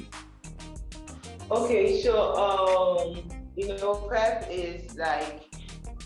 [1.50, 3.22] Okay, so um,
[3.56, 5.44] you know, PrEP is like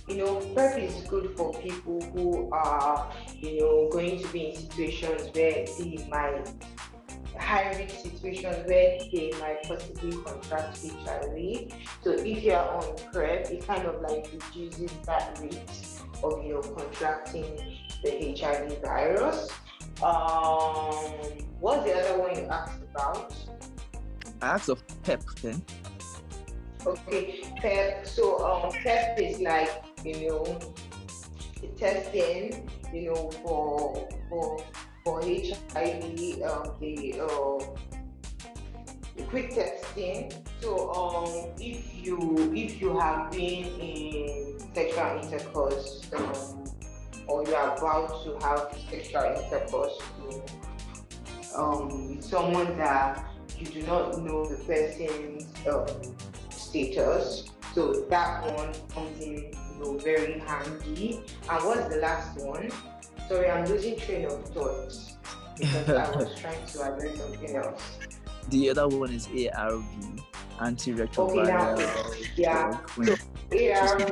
[0.08, 4.56] you know, PrEP is good for people who are, you know, going to be in
[4.56, 6.48] situations where they might
[7.38, 11.72] high risk situations where they might possibly contract HIV.
[12.02, 16.60] So if you're on PrEP, it kind of like reduces that risk of you know
[16.60, 19.48] contracting the HIV virus.
[20.02, 21.12] Um,
[21.60, 23.34] what's the other one you asked about?
[24.40, 25.62] I asked of PEP then.
[26.84, 28.06] Okay, PEP.
[28.06, 29.70] So um, PEP is like
[30.04, 30.60] you know
[31.60, 34.58] the testing, you know, for for
[35.04, 37.58] for HIV, um, the uh,
[39.28, 40.32] quick testing.
[40.60, 46.64] So um, if you if you have been in sexual intercourse um,
[47.26, 50.52] or you are about to have sexual intercourse with
[51.54, 53.24] um, someone that
[53.58, 55.86] you do not know the person's um,
[56.50, 61.20] status, so that one comes in you know, very handy.
[61.50, 62.70] And what's the last one?
[63.28, 64.92] Sorry, I'm losing train of thought
[65.58, 67.98] because I was trying to address something else.
[68.48, 69.84] The other one is ARV,
[70.58, 71.78] antiretroviral.
[71.78, 72.78] Okay, yeah.
[73.52, 74.02] ARV,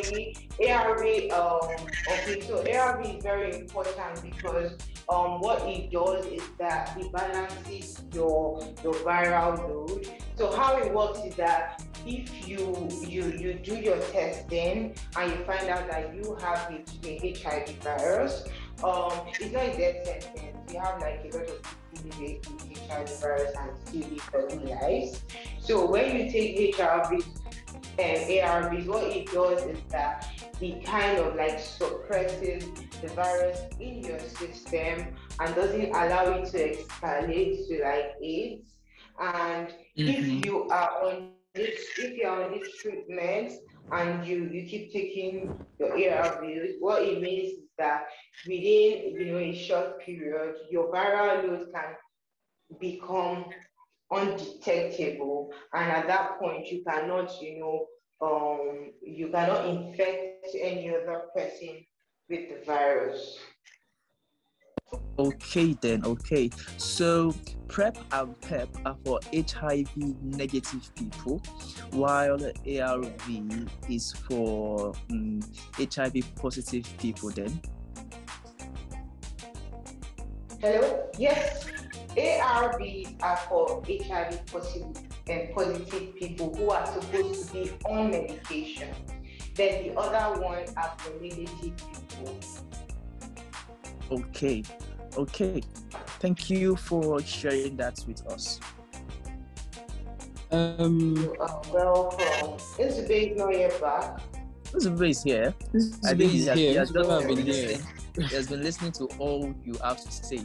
[0.69, 4.73] ARV, um, okay, so ARV is very important because
[5.09, 10.09] um, what it does is that it balances your your viral load.
[10.37, 15.45] So how it works is that if you you you do your testing and you
[15.45, 16.73] find out that you have
[17.03, 18.45] the HIV virus,
[18.85, 20.57] um, it's not a death sentence.
[20.69, 25.25] We have like a lot of people with HIV virus and still live healthy lives.
[25.59, 27.25] So when you take HIV
[28.01, 30.29] ARVs, what it does is that
[30.61, 32.65] it kind of like suppresses
[33.01, 35.07] the virus in your system
[35.41, 38.75] and doesn't allow it to escalate to like AIDS.
[39.19, 40.09] And mm-hmm.
[40.09, 43.53] if you are on this, if you are on this treatment
[43.93, 48.05] and you you keep taking your ARVs, what it means is that
[48.47, 51.95] within you know a short period, your viral load can
[52.79, 53.47] become
[54.11, 57.87] undetectable, and at that point you cannot you know
[58.21, 61.85] um, you cannot infect any other person
[62.29, 63.39] with the virus.
[65.19, 66.51] Okay, then, okay.
[66.77, 67.35] So,
[67.69, 69.91] PrEP and PEP are for HIV
[70.23, 71.43] negative people,
[71.91, 75.41] while ARV is for um,
[75.79, 77.61] HIV positive people, then.
[80.61, 81.09] Hello?
[81.19, 81.67] Yes.
[82.17, 82.81] ARV
[83.23, 88.89] are for HIV positive, and positive people who are supposed to be on medication.
[89.55, 92.39] Then the other one are for negative people.
[94.11, 94.63] Okay,
[95.17, 95.63] okay.
[96.21, 98.61] Thank you for sharing that with us.
[100.53, 102.59] Um, you are welcome.
[102.79, 104.21] Isabel is not yet back.
[104.75, 105.55] Isabel is here.
[106.05, 106.55] I think he's here.
[106.55, 107.87] He has, been listening.
[108.17, 110.41] he has been listening to all you have to say.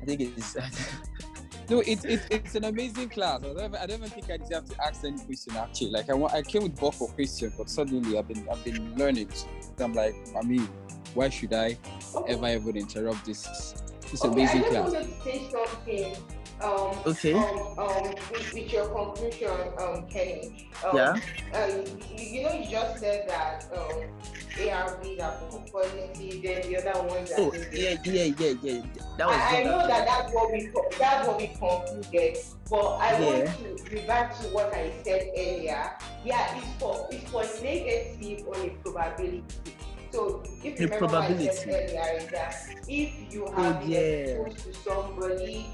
[0.00, 0.56] I think it's.
[1.70, 3.42] no, it's it, it's an amazing class.
[3.44, 5.90] I don't, I don't even think I deserve to ask any question actually.
[5.90, 9.30] Like I, I came with both for question, but suddenly I've been I've been learning.
[9.78, 10.68] I'm like, I mean,
[11.14, 11.76] why should I
[12.26, 13.74] ever ever interrupt this
[14.10, 14.94] this okay, amazing I class?
[14.94, 16.37] I to say something.
[16.60, 17.34] Um, okay.
[17.34, 20.68] Um, um, with, with, your conclusion, um, Kenny.
[20.84, 21.16] Um, yeah.
[21.54, 21.84] You,
[22.16, 24.02] you, know, you just said that um,
[24.58, 25.18] ARV
[26.42, 27.32] then the other ones.
[27.36, 28.82] Oh, yeah, yeah, yeah, yeah.
[29.16, 32.38] That was I, I know that that's what we that's what we concluded,
[32.70, 33.26] but I yeah.
[33.26, 35.90] want to revert to what I said earlier.
[36.24, 39.44] Yeah, it's for it's for negative on a probability.
[40.10, 41.46] So if you the remember probability.
[41.46, 43.98] what I said earlier, is that if you oh, have oh, yeah.
[43.98, 45.66] exposed to somebody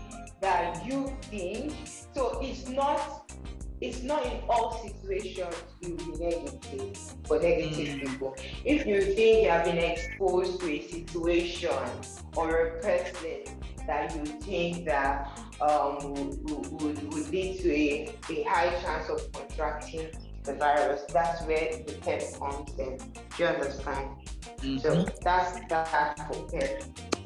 [0.44, 1.72] that you think,
[2.12, 3.32] so it's not
[3.80, 8.00] it's not in all situations you'll be negative for negative mm.
[8.00, 8.36] people.
[8.64, 11.88] If you think you have been exposed to a situation
[12.36, 13.40] or a person
[13.86, 15.28] that you think that
[15.60, 20.08] um, would, would, would lead to a, a high chance of contracting
[20.44, 22.98] the virus, that's where the PEP comes in.
[22.98, 23.04] Do
[23.38, 24.10] you understand?
[24.58, 24.78] Mm-hmm.
[24.78, 27.23] So that's that for PEP.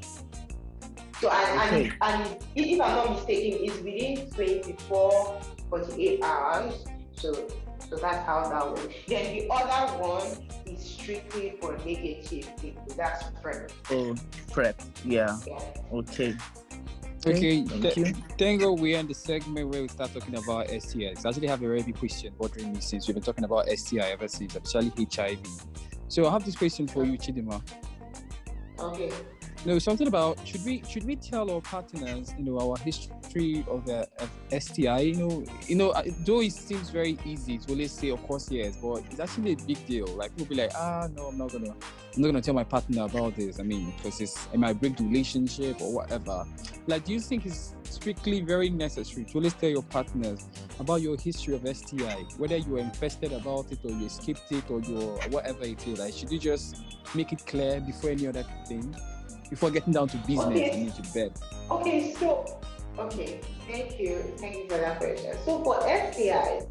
[1.21, 1.93] So and, okay.
[2.01, 5.41] and, and if I'm not mistaken, it's within 24,
[5.71, 6.85] 48 hours.
[7.13, 7.49] So
[7.89, 8.95] so that's how that works.
[9.07, 10.27] Then the other one
[10.67, 12.87] is strictly for negative people.
[12.97, 13.73] That's PrEP.
[13.91, 14.15] Oh,
[14.53, 14.81] PrEP.
[15.05, 15.39] Yeah.
[15.47, 15.59] yeah.
[15.93, 16.37] Okay.
[17.27, 21.27] Okay, thank th- thank we're in the segment where we start talking about STIs.
[21.27, 24.11] I actually have a very big question bothering me since we've been talking about STI
[24.13, 25.41] ever since, especially HIV.
[26.07, 27.61] So I have this question for you, Chimdima.
[28.79, 29.11] Okay.
[29.67, 33.89] No, something about should we should we tell our partners, you know, our history of,
[33.89, 34.31] uh, of
[34.63, 35.01] STI?
[35.01, 35.93] You know, you know,
[36.25, 39.57] though it seems very easy to always say, of course, yes, but it's actually a
[39.57, 40.07] big deal.
[40.07, 43.03] Like people be like, ah, no, I'm not gonna, I'm not gonna tell my partner
[43.03, 43.59] about this.
[43.59, 46.47] I mean, because it's it might break the relationship or whatever.
[46.87, 50.47] Like, do you think it's strictly very necessary to always tell your partners
[50.79, 54.71] about your history of STI, whether you were infested about it or you skipped it
[54.71, 55.99] or you're whatever it is?
[55.99, 56.77] Like, should you just
[57.17, 58.95] make it clear before any other thing?
[59.51, 60.71] Before getting down to business okay.
[60.71, 61.33] and into bed?
[61.71, 62.59] Okay, so
[62.99, 65.37] okay, thank you, thank you for that question.
[65.45, 66.67] So for STIs,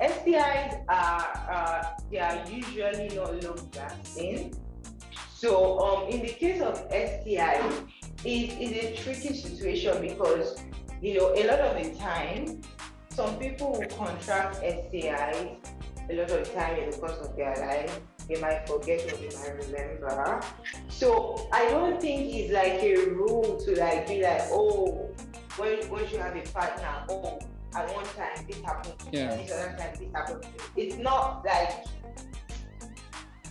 [0.00, 4.54] STIs are uh, they are usually not long lasting.
[5.34, 7.88] So um, in the case of STIs,
[8.24, 10.62] it is a tricky situation because
[11.00, 12.62] you know a lot of the time,
[13.08, 15.56] some people will contract STIs
[16.10, 19.16] a lot of the time in the course of their life they might forget or
[19.16, 20.40] they might remember.
[20.88, 25.10] So I don't think it's like a rule to like be like, oh,
[25.56, 27.38] when once you have a partner, oh,
[27.74, 29.36] at one time this happened, yeah.
[29.36, 30.46] this other time this happened.
[30.76, 31.86] It's not like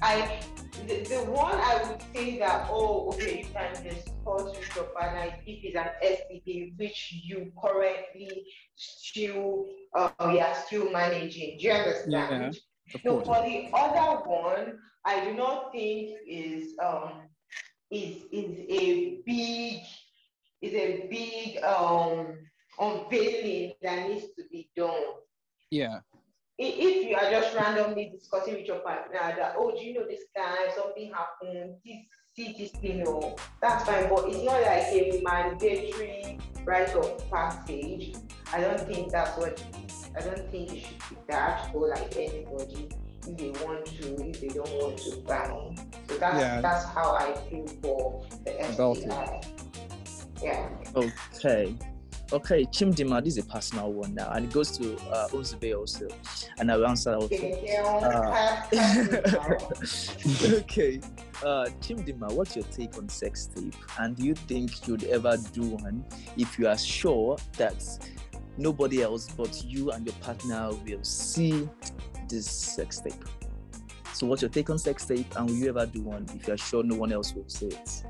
[0.02, 0.40] I
[0.88, 5.34] the, the one I would say that oh okay you can discuss with your partner
[5.46, 8.46] if it's an STD which you currently
[8.76, 11.58] still uh, you are still managing.
[11.60, 12.56] Do you understand?
[12.56, 12.60] Yeah.
[13.04, 17.30] No, for the other one, I do not think is um
[17.90, 19.82] is is a big
[20.62, 22.38] is a big um
[22.80, 24.94] unveiling that needs to be done.
[25.70, 26.00] Yeah.
[26.58, 30.26] If you are just randomly discussing with your partner that oh do you know this
[30.36, 31.98] guy something happened this
[32.36, 38.16] see this thing or that's fine but it's not like a mandatory right of passage.
[38.54, 39.62] I don't think that's what
[40.16, 42.90] I don't think you should be that or like anybody.
[43.28, 45.78] if they want to, if they don't want to bang.
[46.10, 46.60] So that's Yeah.
[46.60, 49.46] that's how I feel for the About it.
[50.42, 50.68] Yeah.
[50.96, 51.76] Okay.
[52.34, 56.08] Okay, Chimdima, this is a personal one now, and it goes to uh, Unzube also,
[56.60, 57.28] and I'll answer also.
[57.36, 58.64] Okay, uh,
[60.60, 61.02] okay,
[61.44, 63.76] uh, Chimdima, what's your take on sex tape?
[64.00, 66.06] And do you think you'd ever do one
[66.38, 67.84] if you are sure that
[68.62, 71.68] nobody else but you and your partner will see
[72.30, 73.14] this sex tape?
[74.14, 75.26] So, what's your take on sex tape?
[75.36, 77.68] And will you ever do one if you are sure no one else will see
[77.68, 78.04] it?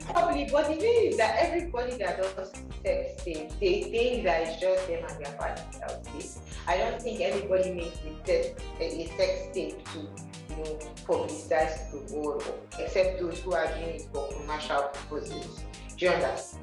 [0.00, 2.52] Probably, but the thing is that everybody that does
[2.84, 6.40] sex tape, they think that it's just them and their partner that will see.
[6.68, 11.90] I don't think anybody makes a sex, eh, a, sex tape to you know publicize
[11.90, 12.44] the world,
[12.78, 15.64] except those who are doing it for commercial purposes.
[15.96, 16.62] Do you understand?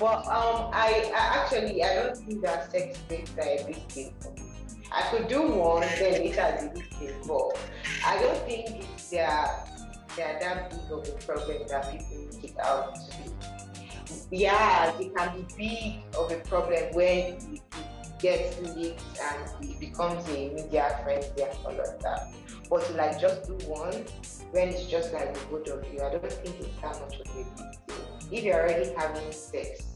[0.00, 4.12] But um, I, I actually I don't think that sex tapes are a big deal
[4.18, 4.50] for me.
[4.90, 7.58] I could do one, then later as a big deal, but
[8.04, 9.68] I don't think they are
[10.16, 14.38] they are that big of a problem that people make it out to be.
[14.38, 19.78] Yeah, it can be big of a problem when it, it gets leaked and it
[19.80, 22.32] becomes a media frenzy and all of that.
[22.70, 24.04] But to like just do one
[24.52, 27.26] when it's just like the both of you, I don't think it's that much of
[27.26, 27.96] a big deal.
[28.32, 29.89] If you're already having sex,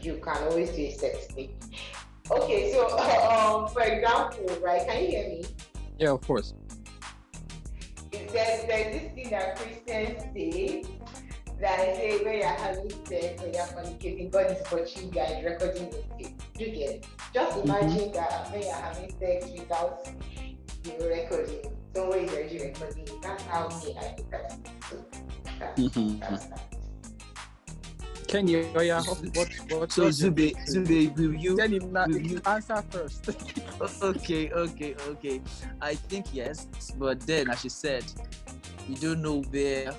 [0.00, 1.62] you can always do a sex tape.
[2.30, 4.86] Okay, so um, for example, right?
[4.86, 5.44] Can you hear me?
[5.98, 6.54] Yeah, of course.
[8.10, 10.84] there's, there's this thing that Christians say
[11.60, 15.44] that they say when you're having sex or you're fornicating, God is watching you and
[15.44, 16.42] recording your tape.
[16.58, 17.06] You get it?
[17.32, 20.08] Just imagine that when you're having sex without
[20.84, 23.08] you recording, someone is already recording.
[23.22, 24.68] That's how me I look at it.
[24.90, 25.04] So
[25.58, 26.20] that's, Mhm.
[26.20, 26.75] that's that.
[28.26, 30.54] Kenya, oh yeah, what, what, So, Zube.
[30.66, 31.56] Zube, will you?
[31.56, 33.30] Tell him that will you- answer first.
[34.02, 35.40] Okay, okay, okay.
[35.80, 36.66] I think yes,
[36.98, 38.04] but then, as you said,
[38.88, 39.92] you don't know where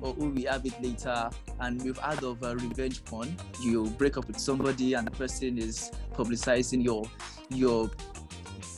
[0.00, 1.28] or who we have it later.
[1.60, 3.34] And we've heard of uh, revenge porn.
[3.60, 7.04] You break up with somebody, and the person is publicizing your
[7.50, 7.90] your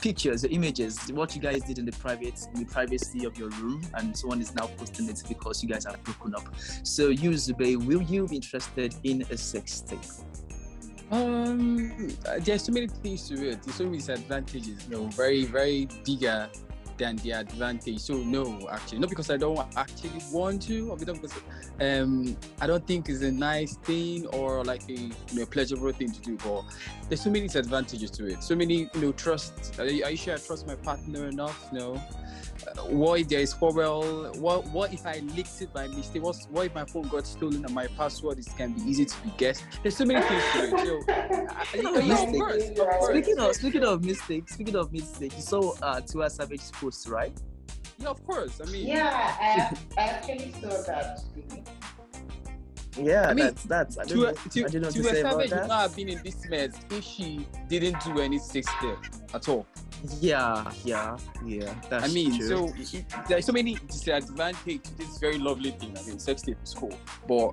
[0.01, 3.49] pictures, your images, what you guys did in the private, in the privacy of your
[3.49, 6.47] room, and someone is now posting it because you guys have broken up.
[6.83, 9.99] So, you, Zube, will you be interested in a sex tape?
[11.11, 13.63] Um, there's so many things to it.
[13.63, 14.87] There's so many disadvantages.
[14.87, 16.49] You know, very, very bigger
[16.99, 17.99] than the advantage.
[17.99, 21.33] So no, actually, not because I don't actually want to, or because
[21.81, 26.11] um, I don't think it's a nice thing or like a you know, pleasurable thing
[26.11, 26.37] to do.
[26.37, 26.65] But
[27.07, 28.43] there's so many disadvantages to it.
[28.43, 29.79] So many, you know, trust.
[29.79, 31.71] Are you, sure I trust my partner enough?
[31.73, 31.99] No.
[32.89, 34.31] What if there is quarrel?
[34.35, 36.23] What what if I leaked it by mistake?
[36.23, 39.21] What's, what if my phone got stolen and my password is can be easy to
[39.21, 39.63] be guessed?
[39.81, 40.79] There's so many things to it.
[40.79, 40.99] So
[41.89, 43.05] Oh, yeah, of course, of course.
[43.07, 47.37] Speaking of speaking of mistakes, speaking of mistakes, you saw uh Tiwa Savage's post, right?
[47.97, 48.61] Yeah, of course.
[48.61, 51.21] I mean, Yeah, I, I actually saw that.
[52.97, 55.01] Yeah, I mean, that's that's I don't to know, to, I don't know what to
[55.01, 58.39] to say savage would not have been in this mess if she didn't do any
[58.39, 58.97] sex step
[59.33, 59.65] at all.
[60.21, 61.73] Yeah, yeah, yeah.
[61.89, 62.47] That's I mean, true.
[62.47, 65.95] so it, it- there's so many disadvantages to this very lovely thing.
[65.97, 66.97] I mean, sex tape is cool,
[67.27, 67.51] but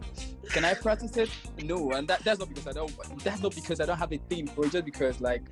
[0.51, 1.31] can I practice it?
[1.65, 2.93] No, and that, that's not because I don't.
[3.25, 4.73] That's not because I don't have a thing for it.
[4.73, 5.43] Just because like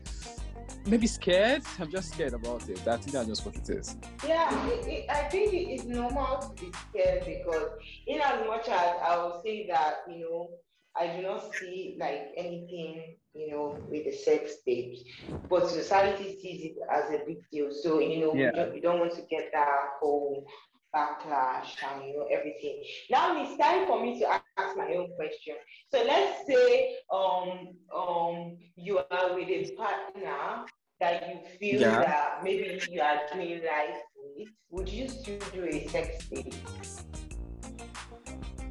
[0.86, 1.62] maybe scared.
[1.80, 2.86] I'm just scared about it.
[2.86, 3.96] I think that's just what it is.
[4.26, 7.70] Yeah, it, it, I think it is normal to be scared because,
[8.06, 10.50] in as much as I will say that, you know,
[10.96, 15.00] I do not see like anything, you know, with the sex tapes,
[15.48, 17.70] but society sees it as a big deal.
[17.72, 18.50] So, you know, Yeah.
[18.50, 20.46] we, don't, we don't want to get that whole
[20.94, 22.82] backlash and, you know, everything.
[23.10, 25.56] Now it's time for me to ask my own question.
[25.92, 30.64] So let's say um um you are with a partner
[31.00, 32.00] that you feel Yeah.
[32.00, 36.54] that maybe you are doing life with, would you still do a sex tape?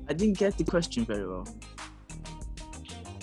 [0.08, 1.48] I didn't get the question very well.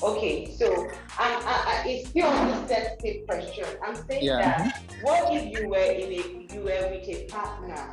[0.03, 0.89] Okay, so
[1.19, 2.97] I'm, I, I, it's still on the sex
[3.29, 3.67] question.
[3.85, 4.39] I'm saying Yeah.
[4.39, 7.91] that what if you were in a you were with a partner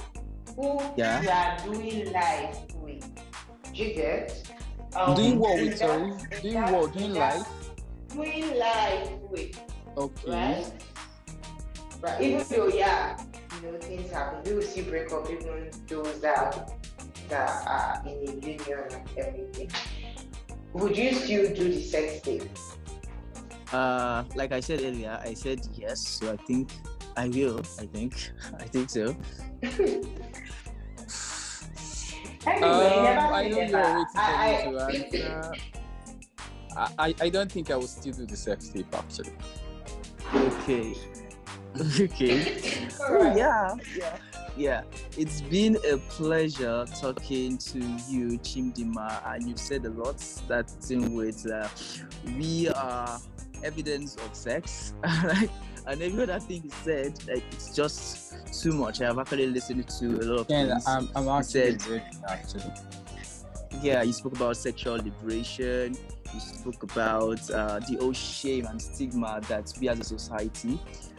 [0.56, 1.22] who Yeah.
[1.22, 3.04] you are doing life with?
[3.74, 4.50] You get?
[4.96, 6.14] Um, doing what with sorry?
[6.42, 6.94] Doing what?
[6.94, 7.48] Doing life?
[8.14, 9.60] Doing life with.
[9.98, 10.32] Okay.
[10.32, 10.72] right?
[12.02, 13.20] But even though, yeah,
[13.56, 16.72] you know, things happen, we will see break up even those that
[17.28, 19.70] that are in a union and everything.
[20.78, 22.44] Would you still do the sex tape?
[23.74, 26.70] Uh, like I said earlier, I said yes, so I think
[27.18, 27.60] I will.
[27.80, 28.14] I think
[28.60, 29.16] I think so.
[32.48, 35.52] Anyway, Um, never I say know you're waiting for I, me to answer.
[36.78, 39.34] I, I, I don't think I will still do the sex tape actually.
[40.34, 40.94] Okay.
[42.00, 42.88] okay.
[43.10, 44.18] Oh, yeah, yeah,
[44.58, 44.82] yeah.
[45.18, 47.80] It's been a pleasure talking to
[48.10, 50.20] you, Chimdima, and you've said a lot.
[50.20, 51.68] Starting with, uh,
[52.38, 53.20] we are
[53.64, 55.50] evidence of sex, right?
[55.88, 59.02] and every other thing you said, like it's just too much.
[59.02, 60.88] I have actually listened to a lot of Yeah, things.
[60.88, 62.64] I'm, I'm actually said- actually.
[63.82, 65.96] yeah, you spoke about sexual liberation.
[66.34, 70.78] You spoke about uh, the old shame and stigma that we as a society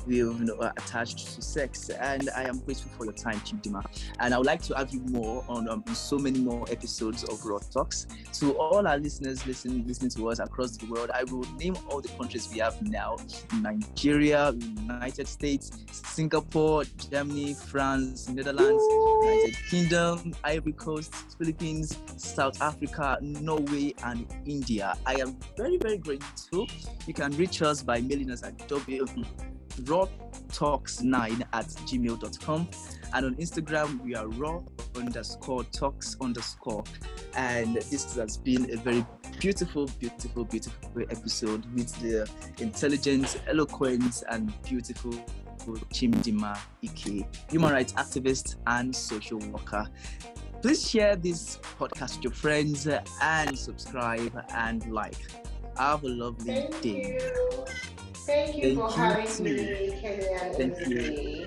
[0.09, 1.91] we you know, are attached to sex.
[1.91, 3.85] And I am grateful for your time, Chimdima.
[4.21, 7.45] And I would like to have you more on um, so many more episodes of
[7.45, 8.07] Raw Talks.
[8.35, 12.01] To all our listeners listening listening to us across the world, I will name all
[12.01, 13.17] the countries we have now:
[13.61, 18.83] Nigeria, United States, Singapore, Germany, France, Netherlands.
[19.23, 24.97] United Kingdom, Ivory Coast, Philippines, South Africa, Norway, and India.
[25.07, 26.67] I am very, very grateful.
[27.07, 28.57] You can reach us by mailing us at
[29.83, 32.69] rawtalks9 at gmail.com.
[33.15, 34.61] And on Instagram, we are raw
[34.97, 36.85] underscore talks underscore.
[37.35, 39.05] And this has been a very
[39.39, 42.29] beautiful, beautiful, beautiful episode with the
[42.63, 45.13] intelligence, eloquence, and beautiful
[45.93, 49.87] Chimdima Ike, human rights activist and social worker.
[50.63, 52.89] Please share this podcast with your friends
[53.23, 55.17] and subscribe and like.
[55.77, 57.19] Have a lovely Thank day.
[57.21, 58.08] you.
[58.29, 59.43] Thank you Thank for you having too.
[59.43, 61.47] me, Kenny and Thank you.